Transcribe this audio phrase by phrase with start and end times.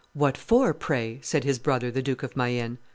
[0.13, 2.79] "What for, pray?" said his brother, the Duke of Mayenne.